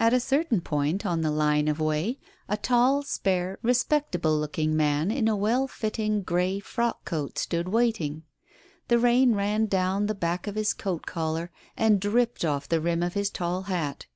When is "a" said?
0.12-0.18, 2.48-2.56, 5.28-5.36